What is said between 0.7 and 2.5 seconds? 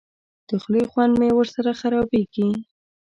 خوند مې ورسره خرابېږي.